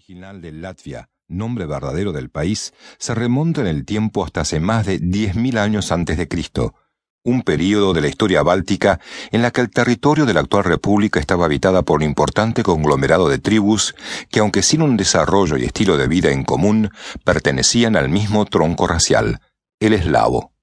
original 0.00 0.40
de 0.40 0.50
Latvia, 0.50 1.10
nombre 1.28 1.66
verdadero 1.66 2.12
del 2.12 2.30
país, 2.30 2.72
se 2.98 3.14
remonta 3.14 3.60
en 3.60 3.66
el 3.66 3.84
tiempo 3.84 4.24
hasta 4.24 4.40
hace 4.40 4.58
más 4.58 4.86
de 4.86 4.98
10.000 4.98 5.58
años 5.58 5.92
antes 5.92 6.16
de 6.16 6.26
Cristo, 6.26 6.74
un 7.22 7.42
período 7.42 7.92
de 7.92 8.00
la 8.00 8.08
historia 8.08 8.42
báltica 8.42 8.98
en 9.30 9.42
la 9.42 9.50
que 9.50 9.60
el 9.60 9.68
territorio 9.68 10.24
de 10.24 10.32
la 10.32 10.40
actual 10.40 10.64
república 10.64 11.20
estaba 11.20 11.44
habitada 11.44 11.82
por 11.82 11.98
un 11.98 12.04
importante 12.04 12.62
conglomerado 12.62 13.28
de 13.28 13.36
tribus 13.36 13.94
que, 14.30 14.40
aunque 14.40 14.62
sin 14.62 14.80
un 14.80 14.96
desarrollo 14.96 15.58
y 15.58 15.64
estilo 15.64 15.98
de 15.98 16.08
vida 16.08 16.30
en 16.30 16.44
común, 16.44 16.88
pertenecían 17.22 17.94
al 17.94 18.08
mismo 18.08 18.46
tronco 18.46 18.86
racial, 18.86 19.42
el 19.80 19.92
eslavo. 19.92 20.54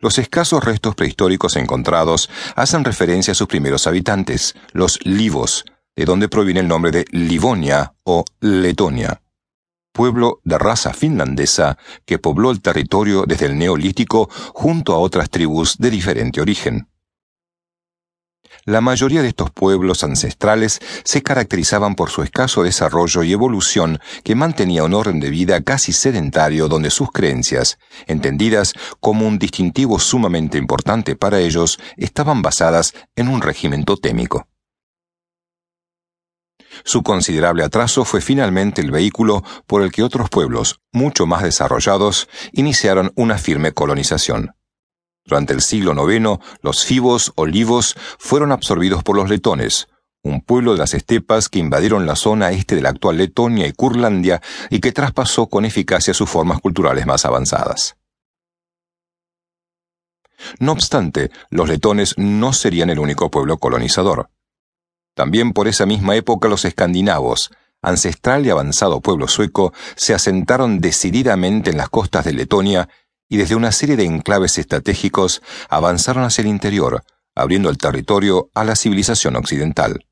Los 0.00 0.18
escasos 0.18 0.62
restos 0.62 0.94
prehistóricos 0.94 1.56
encontrados 1.56 2.28
hacen 2.56 2.84
referencia 2.84 3.32
a 3.32 3.34
sus 3.34 3.48
primeros 3.48 3.86
habitantes, 3.86 4.54
los 4.74 4.98
livos, 5.06 5.64
de 5.98 6.04
donde 6.04 6.28
proviene 6.28 6.60
el 6.60 6.68
nombre 6.68 6.92
de 6.92 7.04
Livonia 7.10 7.92
o 8.04 8.24
Letonia, 8.38 9.20
pueblo 9.92 10.40
de 10.44 10.56
raza 10.56 10.92
finlandesa 10.92 11.76
que 12.06 12.20
pobló 12.20 12.52
el 12.52 12.62
territorio 12.62 13.24
desde 13.26 13.46
el 13.46 13.58
Neolítico 13.58 14.30
junto 14.54 14.94
a 14.94 14.98
otras 14.98 15.28
tribus 15.28 15.76
de 15.76 15.90
diferente 15.90 16.40
origen. 16.40 16.88
La 18.64 18.80
mayoría 18.80 19.22
de 19.22 19.28
estos 19.28 19.50
pueblos 19.50 20.04
ancestrales 20.04 20.78
se 21.02 21.24
caracterizaban 21.24 21.96
por 21.96 22.10
su 22.10 22.22
escaso 22.22 22.62
desarrollo 22.62 23.24
y 23.24 23.32
evolución 23.32 23.98
que 24.22 24.36
mantenía 24.36 24.84
un 24.84 24.94
orden 24.94 25.18
de 25.18 25.30
vida 25.30 25.62
casi 25.62 25.92
sedentario 25.92 26.68
donde 26.68 26.90
sus 26.90 27.10
creencias, 27.10 27.76
entendidas 28.06 28.72
como 29.00 29.26
un 29.26 29.40
distintivo 29.40 29.98
sumamente 29.98 30.58
importante 30.58 31.16
para 31.16 31.40
ellos, 31.40 31.80
estaban 31.96 32.40
basadas 32.40 32.94
en 33.16 33.26
un 33.26 33.42
régimen 33.42 33.84
totémico. 33.84 34.46
Su 36.84 37.02
considerable 37.02 37.64
atraso 37.64 38.04
fue 38.04 38.20
finalmente 38.20 38.80
el 38.80 38.90
vehículo 38.90 39.42
por 39.66 39.82
el 39.82 39.92
que 39.92 40.02
otros 40.02 40.30
pueblos, 40.30 40.80
mucho 40.92 41.26
más 41.26 41.42
desarrollados, 41.42 42.28
iniciaron 42.52 43.12
una 43.14 43.38
firme 43.38 43.72
colonización. 43.72 44.54
Durante 45.24 45.52
el 45.52 45.60
siglo 45.60 45.92
IX, 46.10 46.38
los 46.62 46.84
fibos 46.84 47.32
olivos 47.36 47.94
fueron 48.18 48.50
absorbidos 48.50 49.02
por 49.02 49.16
los 49.16 49.28
letones, 49.28 49.88
un 50.22 50.40
pueblo 50.40 50.72
de 50.72 50.78
las 50.78 50.94
estepas 50.94 51.48
que 51.48 51.58
invadieron 51.58 52.06
la 52.06 52.16
zona 52.16 52.50
este 52.50 52.74
de 52.74 52.82
la 52.82 52.90
actual 52.90 53.18
Letonia 53.18 53.66
y 53.66 53.72
Curlandia 53.72 54.40
y 54.70 54.80
que 54.80 54.92
traspasó 54.92 55.48
con 55.48 55.64
eficacia 55.64 56.14
sus 56.14 56.28
formas 56.28 56.60
culturales 56.60 57.06
más 57.06 57.24
avanzadas. 57.24 57.96
No 60.60 60.72
obstante, 60.72 61.30
los 61.50 61.68
letones 61.68 62.14
no 62.16 62.52
serían 62.52 62.90
el 62.90 62.98
único 62.98 63.30
pueblo 63.30 63.58
colonizador. 63.58 64.30
También 65.18 65.52
por 65.52 65.66
esa 65.66 65.84
misma 65.84 66.14
época 66.14 66.46
los 66.46 66.64
escandinavos, 66.64 67.50
ancestral 67.82 68.46
y 68.46 68.50
avanzado 68.50 69.00
pueblo 69.00 69.26
sueco, 69.26 69.72
se 69.96 70.14
asentaron 70.14 70.78
decididamente 70.78 71.70
en 71.70 71.76
las 71.76 71.88
costas 71.88 72.24
de 72.24 72.32
Letonia 72.32 72.88
y 73.28 73.36
desde 73.36 73.56
una 73.56 73.72
serie 73.72 73.96
de 73.96 74.04
enclaves 74.04 74.58
estratégicos 74.58 75.42
avanzaron 75.68 76.22
hacia 76.22 76.42
el 76.42 76.46
interior, 76.46 77.02
abriendo 77.34 77.68
el 77.68 77.78
territorio 77.78 78.48
a 78.54 78.62
la 78.62 78.76
civilización 78.76 79.34
occidental. 79.34 80.06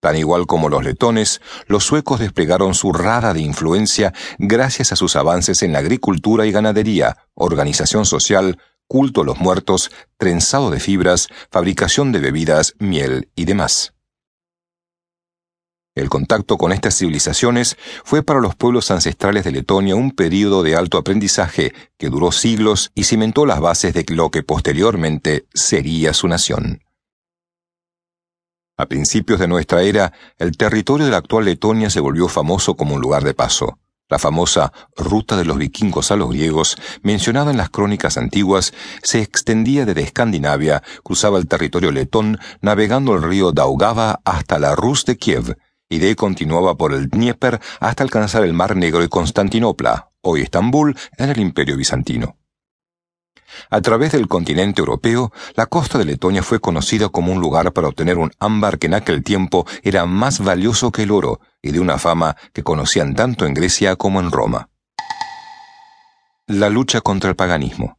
Tan 0.00 0.16
igual 0.16 0.46
como 0.46 0.68
los 0.68 0.84
letones, 0.84 1.40
los 1.66 1.84
suecos 1.84 2.20
desplegaron 2.20 2.74
su 2.74 2.92
rada 2.92 3.32
de 3.32 3.40
influencia 3.40 4.12
gracias 4.36 4.92
a 4.92 4.96
sus 4.96 5.16
avances 5.16 5.62
en 5.62 5.72
la 5.72 5.78
agricultura 5.78 6.44
y 6.44 6.52
ganadería, 6.52 7.16
organización 7.32 8.04
social, 8.04 8.58
culto 8.88 9.22
a 9.22 9.24
los 9.24 9.38
muertos, 9.38 9.90
trenzado 10.16 10.70
de 10.70 10.80
fibras, 10.80 11.28
fabricación 11.50 12.12
de 12.12 12.20
bebidas, 12.20 12.74
miel 12.78 13.28
y 13.34 13.44
demás. 13.44 13.94
El 15.94 16.08
contacto 16.08 16.58
con 16.58 16.72
estas 16.72 16.98
civilizaciones 16.98 17.76
fue 18.04 18.24
para 18.24 18.40
los 18.40 18.56
pueblos 18.56 18.90
ancestrales 18.90 19.44
de 19.44 19.52
Letonia 19.52 19.94
un 19.94 20.10
período 20.10 20.64
de 20.64 20.74
alto 20.74 20.98
aprendizaje 20.98 21.72
que 21.98 22.08
duró 22.08 22.32
siglos 22.32 22.90
y 22.96 23.04
cimentó 23.04 23.46
las 23.46 23.60
bases 23.60 23.94
de 23.94 24.04
lo 24.08 24.30
que 24.30 24.42
posteriormente 24.42 25.46
sería 25.54 26.12
su 26.12 26.26
nación. 26.26 26.82
A 28.76 28.86
principios 28.86 29.38
de 29.38 29.46
nuestra 29.46 29.82
era, 29.82 30.12
el 30.36 30.56
territorio 30.56 31.06
de 31.06 31.12
la 31.12 31.18
actual 31.18 31.44
Letonia 31.44 31.90
se 31.90 32.00
volvió 32.00 32.26
famoso 32.26 32.74
como 32.76 32.96
un 32.96 33.00
lugar 33.00 33.22
de 33.22 33.34
paso. 33.34 33.78
La 34.14 34.20
famosa 34.20 34.72
ruta 34.96 35.36
de 35.36 35.44
los 35.44 35.58
vikingos 35.58 36.12
a 36.12 36.16
los 36.16 36.30
griegos, 36.30 36.78
mencionada 37.02 37.50
en 37.50 37.56
las 37.56 37.68
crónicas 37.68 38.16
antiguas, 38.16 38.72
se 39.02 39.20
extendía 39.20 39.84
desde 39.86 40.02
Escandinavia, 40.02 40.84
cruzaba 41.02 41.36
el 41.36 41.48
territorio 41.48 41.90
letón, 41.90 42.38
navegando 42.60 43.16
el 43.16 43.24
río 43.24 43.50
Daugava 43.50 44.20
hasta 44.24 44.60
la 44.60 44.76
Rus 44.76 45.04
de 45.04 45.16
Kiev, 45.16 45.56
y 45.88 45.98
de 45.98 46.14
continuaba 46.14 46.76
por 46.76 46.92
el 46.92 47.08
Dnieper 47.08 47.60
hasta 47.80 48.04
alcanzar 48.04 48.44
el 48.44 48.52
Mar 48.52 48.76
Negro 48.76 49.02
y 49.02 49.08
Constantinopla, 49.08 50.10
hoy 50.20 50.42
Estambul, 50.42 50.96
en 51.18 51.30
el 51.30 51.40
Imperio 51.40 51.76
Bizantino. 51.76 52.36
A 53.70 53.80
través 53.80 54.12
del 54.12 54.28
continente 54.28 54.80
europeo, 54.80 55.32
la 55.54 55.66
costa 55.66 55.98
de 55.98 56.04
Letonia 56.04 56.42
fue 56.42 56.60
conocida 56.60 57.08
como 57.08 57.32
un 57.32 57.40
lugar 57.40 57.72
para 57.72 57.88
obtener 57.88 58.18
un 58.18 58.32
ámbar 58.38 58.78
que 58.78 58.86
en 58.86 58.94
aquel 58.94 59.22
tiempo 59.22 59.66
era 59.82 60.06
más 60.06 60.40
valioso 60.40 60.92
que 60.92 61.02
el 61.02 61.10
oro 61.10 61.40
y 61.62 61.72
de 61.72 61.80
una 61.80 61.98
fama 61.98 62.36
que 62.52 62.62
conocían 62.62 63.14
tanto 63.14 63.46
en 63.46 63.54
Grecia 63.54 63.96
como 63.96 64.20
en 64.20 64.30
Roma. 64.30 64.68
La 66.46 66.68
lucha 66.68 67.00
contra 67.00 67.30
el 67.30 67.36
paganismo. 67.36 67.98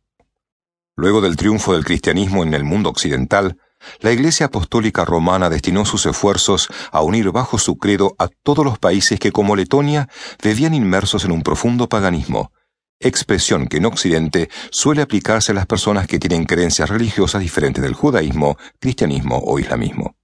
Luego 0.95 1.19
del 1.22 1.35
triunfo 1.35 1.73
del 1.73 1.83
cristianismo 1.83 2.44
en 2.44 2.53
el 2.53 2.63
mundo 2.63 2.89
occidental, 2.89 3.57
la 4.00 4.12
Iglesia 4.12 4.47
Apostólica 4.47 5.06
Romana 5.06 5.50
destinó 5.50 5.85
sus 5.85 6.06
esfuerzos 6.06 6.69
a 6.91 7.01
unir 7.01 7.31
bajo 7.31 7.57
su 7.57 7.77
credo 7.77 8.16
a 8.17 8.27
todos 8.27 8.63
los 8.63 8.79
países 8.79 9.19
que, 9.19 9.31
como 9.31 9.56
Letonia, 9.56 10.09
vivían 10.44 10.73
inmersos 10.73 11.25
en 11.25 11.31
un 11.31 11.44
profundo 11.44 11.89
paganismo, 11.89 12.51
expresión 13.00 13.67
que 13.67 13.78
en 13.78 13.85
Occidente 13.85 14.50
suele 14.72 15.01
aplicarse 15.01 15.51
a 15.51 15.56
las 15.56 15.66
personas 15.66 16.07
que 16.07 16.19
tienen 16.19 16.45
creencias 16.45 16.89
religiosas 16.89 17.41
diferentes 17.41 17.83
del 17.83 17.94
judaísmo, 17.94 18.57
cristianismo 18.79 19.38
o 19.45 19.59
islamismo. 19.59 20.16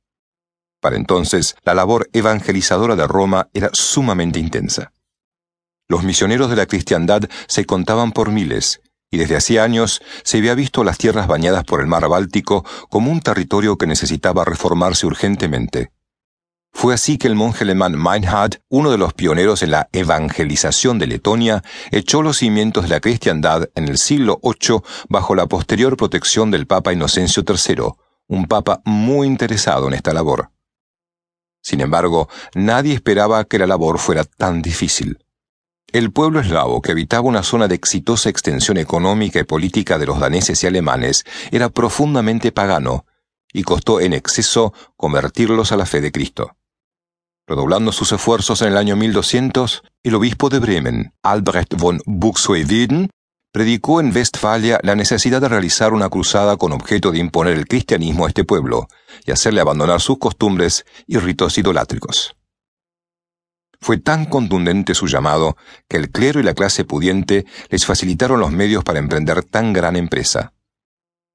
Para 0.82 0.96
entonces, 0.96 1.56
la 1.64 1.76
labor 1.76 2.10
evangelizadora 2.12 2.96
de 2.96 3.08
Roma 3.08 3.50
era 3.54 3.70
sumamente 3.74 4.40
intensa. 4.40 4.94
Los 5.88 6.04
misioneros 6.04 6.50
de 6.50 6.56
la 6.56 6.66
cristiandad 6.66 7.30
se 7.48 7.66
contaban 7.66 8.12
por 8.14 8.32
miles, 8.32 8.82
y 9.12 9.18
desde 9.18 9.36
hacía 9.36 9.64
años 9.64 10.02
se 10.24 10.38
había 10.38 10.56
visto 10.56 10.84
las 10.84 10.98
tierras 10.98 11.28
bañadas 11.28 11.66
por 11.66 11.82
el 11.82 11.88
mar 11.88 12.08
Báltico 12.08 12.66
como 12.90 13.12
un 13.12 13.20
territorio 13.20 13.78
que 13.78 13.86
necesitaba 13.86 14.46
reformarse 14.46 15.06
urgentemente. 15.06 15.92
Fue 16.74 16.94
así 16.94 17.18
que 17.18 17.28
el 17.28 17.36
monje 17.36 17.64
alemán 17.64 17.94
Meinhard, 18.02 18.62
uno 18.70 18.92
de 18.92 18.98
los 18.98 19.14
pioneros 19.14 19.62
en 19.62 19.72
la 19.72 19.90
evangelización 19.92 20.98
de 21.00 21.08
Letonia, 21.08 21.64
echó 21.92 22.22
los 22.22 22.38
cimientos 22.38 22.84
de 22.84 22.90
la 22.90 23.00
cristiandad 23.00 23.70
en 23.76 23.88
el 23.88 23.98
siglo 23.98 24.40
VIII 24.42 24.82
bajo 25.10 25.36
la 25.36 25.46
posterior 25.46 25.96
protección 25.96 26.50
del 26.50 26.66
Papa 26.66 26.94
Inocencio 26.94 27.44
III, 27.48 27.94
un 28.28 28.48
papa 28.48 28.82
muy 28.86 29.28
interesado 29.28 29.88
en 29.88 29.94
esta 29.94 30.14
labor. 30.14 30.52
Sin 31.62 31.82
embargo, 31.82 32.30
nadie 32.56 32.94
esperaba 32.94 33.44
que 33.44 33.60
la 33.60 33.68
labor 33.68 34.00
fuera 34.00 34.24
tan 34.24 34.62
difícil. 34.62 35.20
El 35.92 36.12
pueblo 36.12 36.40
eslavo, 36.40 36.82
que 36.82 36.94
habitaba 36.94 37.28
una 37.28 37.44
zona 37.44 37.68
de 37.68 37.76
exitosa 37.76 38.30
extensión 38.30 38.78
económica 38.78 39.40
y 39.40 39.44
política 39.44 40.00
de 40.00 40.06
los 40.06 40.20
daneses 40.20 40.64
y 40.64 40.68
alemanes, 40.68 41.26
era 41.52 41.70
profundamente 41.70 42.52
pagano, 42.52 43.06
y 43.54 43.64
costó 43.64 44.00
en 44.00 44.14
exceso 44.14 44.74
convertirlos 44.96 45.74
a 45.74 45.78
la 45.78 45.86
fe 45.86 46.00
de 46.00 46.12
Cristo. 46.12 46.56
Redoblando 47.52 47.92
sus 47.92 48.14
esfuerzos 48.14 48.62
en 48.62 48.70
el 48.70 48.78
año 48.78 48.96
1200, 48.96 49.84
el 50.04 50.16
obispo 50.16 50.48
de 50.48 50.60
Bremen, 50.60 51.14
Albrecht 51.22 51.74
von 51.76 52.00
Buxtehude, 52.06 53.10
predicó 53.52 54.00
en 54.00 54.16
Westfalia 54.16 54.80
la 54.84 54.96
necesidad 54.96 55.42
de 55.42 55.50
realizar 55.50 55.92
una 55.92 56.08
cruzada 56.08 56.56
con 56.56 56.72
objeto 56.72 57.12
de 57.12 57.20
imponer 57.20 57.58
el 57.58 57.68
cristianismo 57.68 58.24
a 58.24 58.30
este 58.30 58.46
pueblo 58.46 58.88
y 59.26 59.32
hacerle 59.32 59.60
abandonar 59.60 60.00
sus 60.00 60.18
costumbres 60.18 60.86
y 61.08 61.18
ritos 61.18 61.58
idolátricos. 61.58 62.38
Fue 63.82 63.98
tan 63.98 64.28
contundente 64.28 64.96
su 64.96 65.08
llamado 65.08 65.58
que 65.90 65.98
el 65.98 66.10
clero 66.10 66.40
y 66.40 66.44
la 66.44 66.54
clase 66.54 66.86
pudiente 66.86 67.46
les 67.68 67.86
facilitaron 67.86 68.40
los 68.40 68.54
medios 68.54 68.86
para 68.86 69.00
emprender 69.00 69.44
tan 69.44 69.74
gran 69.74 69.98
empresa. 69.98 70.54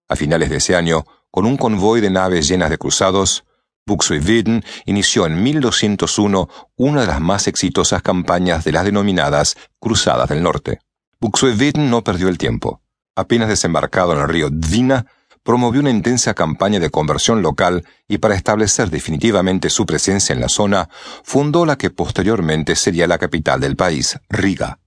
A 0.09 0.17
finales 0.17 0.49
de 0.49 0.57
ese 0.57 0.77
año, 0.77 1.05
con 1.31 1.45
un 1.45 1.59
convoy 1.59 2.01
de 2.01 2.09
naves 2.09 2.49
llenas 2.49 2.71
de 2.71 2.79
cruzados, 2.79 3.45
Buxtehude 3.87 4.65
inició 4.85 5.27
en 5.27 5.43
1201 5.44 6.49
una 6.77 7.03
de 7.03 7.06
las 7.06 7.21
más 7.21 7.47
exitosas 7.47 8.03
campañas 8.03 8.65
de 8.65 8.73
las 8.73 8.85
denominadas 8.85 9.56
Cruzadas 9.79 10.29
del 10.29 10.43
Norte. 10.43 10.81
Buxtehude 11.21 11.73
no 11.77 12.03
perdió 12.03 12.29
el 12.29 12.37
tiempo. 12.37 12.83
Apenas 13.15 13.49
desembarcado 13.49 14.12
en 14.12 14.19
el 14.19 14.29
río 14.29 14.50
Dvina, 14.50 15.06
promovió 15.44 15.81
una 15.81 15.91
intensa 15.91 16.35
campaña 16.35 16.81
de 16.81 16.91
conversión 16.91 17.41
local 17.43 17.85
y 18.09 18.19
para 18.19 18.35
establecer 18.35 18.91
definitivamente 18.91 19.71
su 19.71 19.87
presencia 19.87 20.33
en 20.33 20.41
la 20.41 20.49
zona, 20.49 20.88
fundó 21.23 21.65
la 21.65 21.79
que 21.79 21.91
posteriormente 21.91 22.75
sería 22.75 23.06
la 23.06 23.19
capital 23.19 23.61
del 23.61 23.77
país, 23.77 24.19
Riga. 24.29 24.81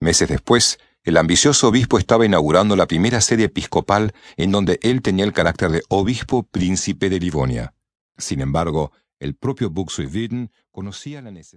Meses 0.00 0.28
después, 0.28 0.80
el 1.04 1.16
ambicioso 1.16 1.68
obispo 1.68 1.98
estaba 1.98 2.26
inaugurando 2.26 2.74
la 2.74 2.86
primera 2.86 3.20
sede 3.20 3.44
episcopal 3.44 4.12
en 4.36 4.50
donde 4.50 4.80
él 4.82 5.00
tenía 5.00 5.24
el 5.24 5.32
carácter 5.32 5.70
de 5.70 5.82
obispo 5.88 6.42
príncipe 6.42 7.08
de 7.08 7.20
Livonia. 7.20 7.72
Sin 8.20 8.40
embargo, 8.40 8.92
el 9.18 9.34
propio 9.34 9.70
Buxtehude 9.70 10.50
conocía 10.70 11.22
la 11.22 11.30
necesidad 11.30 11.48